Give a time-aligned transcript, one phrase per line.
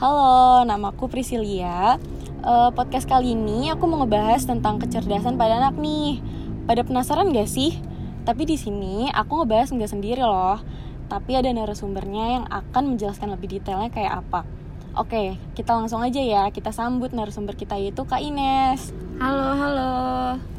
[0.00, 2.00] Halo, namaku Priscilia.
[2.40, 6.24] Uh, podcast kali ini aku mau ngebahas tentang kecerdasan pada anak nih.
[6.64, 7.76] Pada penasaran gak sih?
[8.24, 10.56] Tapi di sini aku ngebahas nggak sendiri loh.
[11.12, 14.48] Tapi ada narasumbernya yang akan menjelaskan lebih detailnya kayak apa.
[14.96, 16.48] Oke, kita langsung aja ya.
[16.48, 18.96] Kita sambut narasumber kita yaitu Kak Ines.
[19.20, 19.92] Halo, halo.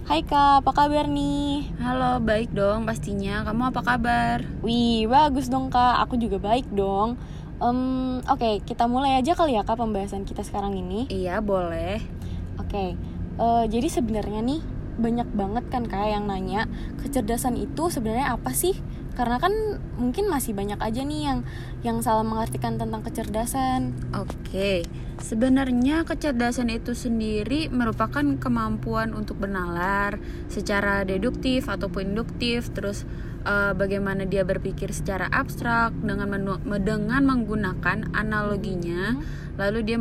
[0.06, 1.66] Hai Kak, apa kabar nih?
[1.82, 3.42] Halo, baik dong pastinya.
[3.42, 4.46] Kamu apa kabar?
[4.62, 6.06] Wih, bagus dong Kak.
[6.06, 7.18] Aku juga baik dong.
[7.62, 11.06] Um, Oke, okay, kita mulai aja kali ya kak pembahasan kita sekarang ini.
[11.14, 12.02] Iya boleh.
[12.58, 12.90] Oke, okay.
[13.38, 14.62] uh, eh, jadi sebenarnya nih
[14.98, 16.66] banyak banget kan kak yang nanya
[17.06, 18.74] kecerdasan itu sebenarnya apa sih?
[19.14, 19.54] Karena kan
[20.00, 21.40] mungkin masih banyak aja nih yang
[21.84, 23.92] yang salah mengartikan tentang kecerdasan.
[24.16, 24.88] Oke,
[25.20, 33.04] sebenarnya kecerdasan itu sendiri merupakan kemampuan untuk bernalar secara deduktif ataupun induktif, terus
[33.46, 39.18] uh, bagaimana dia berpikir secara abstrak dengan dengan menggunakan analoginya
[39.60, 39.98] lalu dia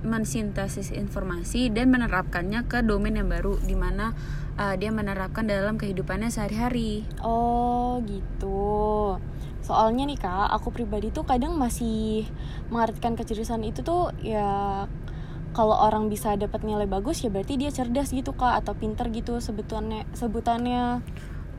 [0.00, 4.14] mensintesis informasi dan menerapkannya ke domain yang baru di mana
[4.56, 7.06] uh, dia menerapkan dalam kehidupannya sehari-hari.
[7.22, 9.16] Oh, gitu.
[9.62, 12.26] Soalnya nih Kak, aku pribadi tuh kadang masih
[12.68, 14.84] mengartikan kecerdasan itu tuh ya
[15.52, 19.38] kalau orang bisa dapat nilai bagus ya berarti dia cerdas gitu Kak atau pinter gitu
[19.38, 21.04] sebutannya sebutannya.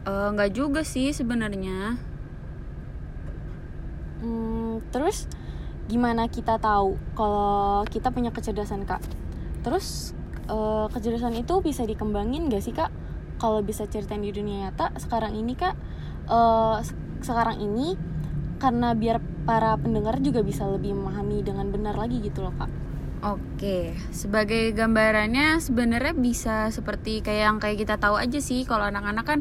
[0.04, 1.96] Eh, nggak uh, juga sih sebenarnya
[4.20, 5.32] hmm, terus
[5.88, 9.00] gimana kita tahu kalau kita punya kecerdasan kak
[9.64, 10.12] terus
[10.50, 12.90] uh, kecerdasan itu bisa dikembangin gak sih kak?
[13.38, 15.76] Kalau bisa ceritain di dunia nyata sekarang ini kak
[16.30, 16.80] uh,
[17.24, 17.96] sekarang ini
[18.60, 22.72] karena biar para pendengar juga bisa lebih memahami dengan benar lagi gitu loh kak.
[23.24, 29.24] Oke, sebagai gambarannya sebenarnya bisa seperti kayak yang kayak kita tahu aja sih kalau anak-anak
[29.24, 29.40] kan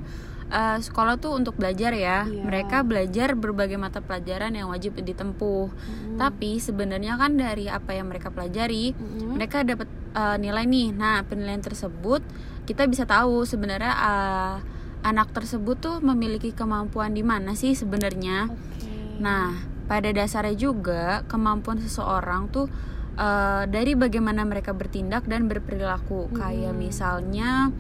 [0.53, 2.29] uh, sekolah tuh untuk belajar ya.
[2.29, 2.45] Yeah.
[2.45, 5.73] Mereka belajar berbagai mata pelajaran yang wajib ditempuh.
[5.73, 6.21] Mm.
[6.21, 9.33] Tapi sebenarnya kan dari apa yang mereka pelajari, mm.
[9.35, 10.93] mereka dapat uh, nilai nih.
[10.93, 12.21] Nah, penilaian tersebut
[12.63, 14.57] kita bisa tahu sebenarnya uh,
[15.03, 18.47] anak tersebut tuh memiliki kemampuan di mana sih sebenarnya.
[18.47, 19.19] Okay.
[19.19, 19.59] Nah,
[19.91, 22.71] pada dasarnya juga kemampuan seseorang tuh
[23.17, 26.37] uh, dari bagaimana mereka bertindak dan berperilaku hmm.
[26.37, 27.73] kayak misalnya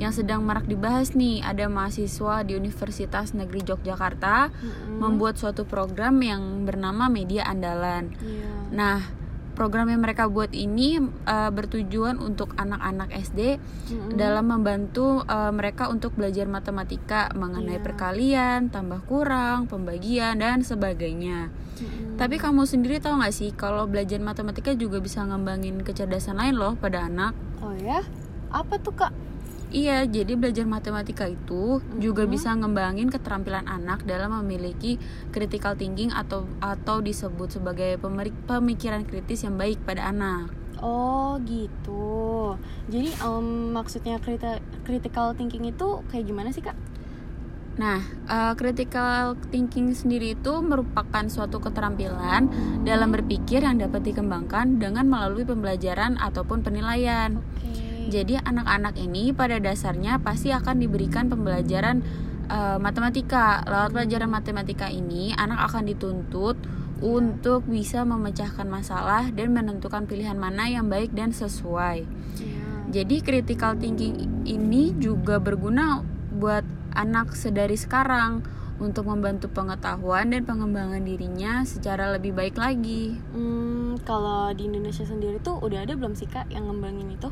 [0.00, 4.98] yang sedang marak dibahas nih ada mahasiswa di Universitas Negeri Yogyakarta hmm.
[4.98, 8.56] membuat suatu program yang bernama media andalan yeah.
[8.72, 8.98] nah
[9.52, 14.16] program yang mereka buat ini uh, bertujuan untuk anak-anak SD mm-hmm.
[14.16, 17.84] dalam membantu uh, mereka untuk belajar matematika mengenai yeah.
[17.84, 21.50] perkalian, tambah kurang, pembagian dan sebagainya.
[21.50, 22.16] Mm-hmm.
[22.18, 26.74] Tapi kamu sendiri tahu nggak sih kalau belajar matematika juga bisa ngembangin kecerdasan lain loh
[26.76, 27.32] pada anak?
[27.60, 28.04] Oh ya,
[28.50, 29.29] apa tuh kak?
[29.70, 32.02] Iya, jadi belajar matematika itu mm-hmm.
[32.02, 34.98] juga bisa ngembangin keterampilan anak dalam memiliki
[35.30, 37.94] critical thinking atau atau disebut sebagai
[38.50, 40.50] pemikiran kritis yang baik pada anak.
[40.82, 42.58] Oh gitu.
[42.90, 44.18] Jadi um, maksudnya
[44.82, 46.74] critical thinking itu kayak gimana sih kak?
[47.78, 52.50] Nah, uh, critical thinking sendiri itu merupakan suatu keterampilan
[52.82, 57.38] dalam berpikir yang dapat dikembangkan dengan melalui pembelajaran ataupun penilaian.
[57.62, 57.89] Okay.
[58.10, 62.02] Jadi anak-anak ini pada dasarnya pasti akan diberikan pembelajaran
[62.50, 63.62] uh, matematika.
[63.62, 66.58] Lewat pelajaran matematika ini, anak akan dituntut
[67.00, 72.04] untuk bisa memecahkan masalah dan menentukan pilihan mana yang baik dan sesuai.
[72.36, 72.70] Yeah.
[72.90, 76.02] Jadi critical thinking ini juga berguna
[76.34, 78.42] buat anak sedari sekarang
[78.80, 83.14] untuk membantu pengetahuan dan pengembangan dirinya secara lebih baik lagi.
[83.36, 87.28] Hmm, kalau di Indonesia sendiri tuh udah ada belum sih kak yang ngembangin itu?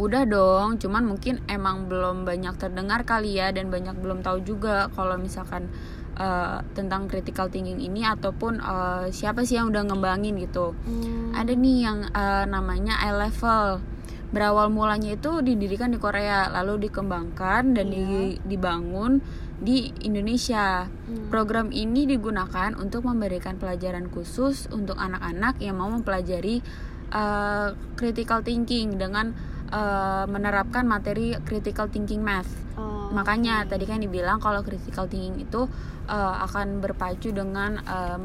[0.00, 4.88] Udah dong, cuman mungkin emang belum banyak terdengar kali ya dan banyak belum tahu juga
[4.96, 5.68] kalau misalkan
[6.16, 10.72] uh, tentang critical thinking ini ataupun uh, siapa sih yang udah ngembangin gitu.
[10.88, 11.36] Hmm.
[11.36, 13.84] Ada nih yang uh, namanya I level.
[14.30, 18.40] Berawal mulanya itu didirikan di Korea, lalu dikembangkan dan yeah.
[18.40, 19.20] di, dibangun
[19.60, 20.88] di Indonesia.
[20.88, 21.28] Hmm.
[21.28, 26.64] Program ini digunakan untuk memberikan pelajaran khusus untuk anak-anak yang mau mempelajari
[27.12, 29.34] uh, critical thinking dengan
[29.70, 32.50] uh, menerapkan materi critical thinking math.
[32.78, 33.76] Oh, Makanya okay.
[33.76, 35.66] tadi kan dibilang kalau critical thinking itu
[36.06, 38.22] uh, akan berpacu dengan um,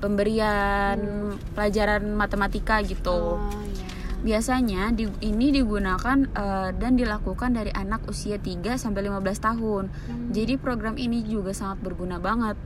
[0.00, 1.56] pemberian hmm.
[1.56, 3.38] pelajaran matematika gitu.
[3.38, 3.84] Oh, yeah.
[4.16, 9.84] Biasanya di, ini digunakan uh, dan dilakukan dari anak usia 3 sampai 15 tahun.
[9.88, 10.28] Hmm.
[10.34, 12.58] Jadi program ini juga sangat berguna banget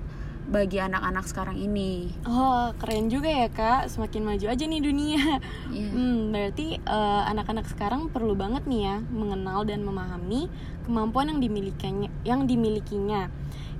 [0.51, 2.11] bagi anak-anak sekarang ini.
[2.27, 3.87] Oh, keren juga ya kak.
[3.87, 5.39] Semakin maju aja nih dunia.
[5.71, 5.95] Yeah.
[5.95, 10.51] Hmm, berarti uh, anak-anak sekarang perlu banget nih ya mengenal dan memahami
[10.85, 13.31] kemampuan yang dimilikinya, yang dimilikinya.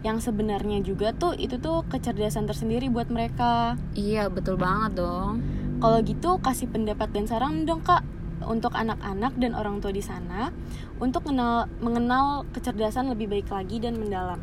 [0.01, 3.77] Yang sebenarnya juga tuh itu tuh kecerdasan tersendiri buat mereka.
[3.99, 5.43] Iya betul banget dong.
[5.83, 8.07] Kalau gitu kasih pendapat dan saran dong kak
[8.47, 10.49] untuk anak-anak dan orang tua di sana
[10.97, 14.41] untuk mengenal, mengenal kecerdasan lebih baik lagi dan mendalam.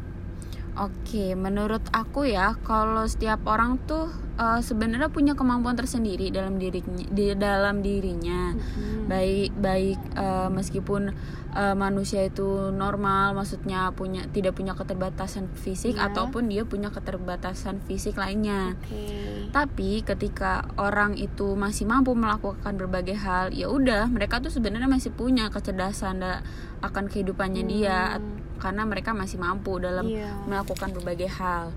[0.77, 7.05] Oke, menurut aku ya, kalau setiap orang tuh uh, sebenarnya punya kemampuan tersendiri dalam dirinya,
[7.09, 8.53] di dalam dirinya.
[8.53, 9.09] Mm-hmm.
[9.09, 11.11] Baik baik uh, meskipun
[11.57, 16.07] uh, manusia itu normal, maksudnya punya tidak punya keterbatasan fisik yeah.
[16.07, 18.77] ataupun dia punya keterbatasan fisik lainnya.
[18.85, 19.49] Okay.
[19.49, 25.11] Tapi ketika orang itu masih mampu melakukan berbagai hal, ya udah, mereka tuh sebenarnya masih
[25.11, 26.21] punya kecerdasan
[26.77, 27.69] akan kehidupannya mm.
[27.73, 28.21] dia
[28.57, 30.33] karena mereka masih mampu dalam yeah.
[30.45, 31.73] melakukan berbagai hal.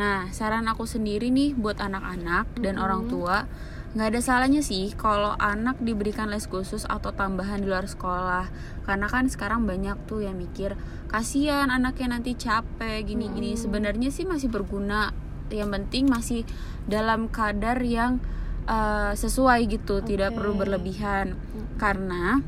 [0.00, 2.64] Nah, saran aku sendiri nih buat anak-anak mm -hmm.
[2.64, 3.44] dan orang tua,
[3.92, 8.48] nggak ada salahnya sih kalau anak diberikan les khusus atau tambahan di luar sekolah.
[8.88, 10.72] Karena kan sekarang banyak tuh yang mikir,
[11.12, 13.52] kasihan anaknya nanti capek gini-gini.
[13.52, 13.60] Mm.
[13.60, 15.12] Sebenarnya sih masih berguna.
[15.52, 16.40] Yang penting masih
[16.88, 18.24] dalam kadar yang
[18.64, 20.16] uh, sesuai gitu, okay.
[20.16, 21.36] tidak perlu berlebihan.
[21.36, 21.76] Mm.
[21.76, 22.40] Karena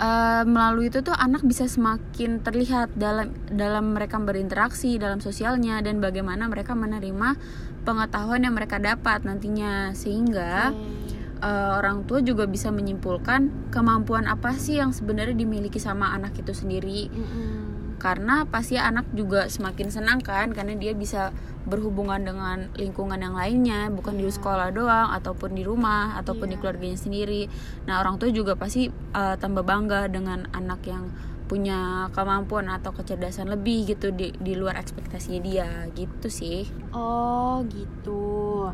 [0.00, 6.02] uh, melalui itu tuh anak bisa semakin terlihat dalam dalam mereka berinteraksi dalam sosialnya dan
[6.02, 7.38] bagaimana mereka menerima
[7.84, 11.40] pengetahuan yang mereka dapat nantinya sehingga hmm.
[11.44, 16.56] uh, orang tua juga bisa menyimpulkan kemampuan apa sih yang sebenarnya dimiliki sama anak itu
[16.56, 17.73] sendiri hmm.
[18.04, 21.32] Karena pasti anak juga semakin senang kan karena dia bisa
[21.64, 24.20] berhubungan dengan lingkungan yang lainnya bukan yeah.
[24.20, 24.36] di iya.
[24.36, 26.50] sekolah doang ataupun di rumah ataupun yeah.
[26.52, 26.60] di iya.
[26.60, 27.42] keluarganya sendiri
[27.88, 31.08] nah orang tua juga pasti uh, tambah bangga dengan anak yang
[31.48, 38.68] punya kemampuan atau kecerdasan lebih gitu di di luar ekspektasinya dia gitu sih oh gitu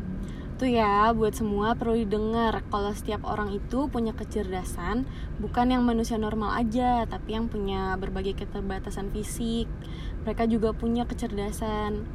[0.61, 1.09] tuh ya.
[1.17, 5.09] Buat semua perlu didengar kalau setiap orang itu punya kecerdasan
[5.41, 9.65] bukan yang manusia normal aja tapi yang punya berbagai keterbatasan fisik.
[10.21, 12.05] Mereka juga punya kecerdasan.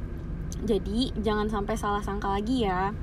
[0.62, 2.94] Jadi jangan sampai salah sangka lagi ya.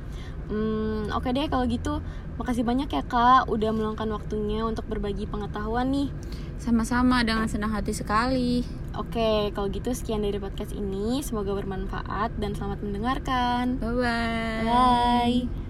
[0.48, 2.00] Hmm, oke deh kalau gitu.
[2.40, 6.10] Makasih banyak ya kak udah meluangkan waktunya untuk berbagi pengetahuan nih
[6.64, 8.64] sama-sama dengan senang hati sekali
[8.94, 11.26] Oke, kalau gitu sekian dari podcast ini.
[11.26, 13.82] Semoga bermanfaat dan selamat mendengarkan.
[13.82, 14.70] Bye-bye.
[14.70, 15.63] Bye.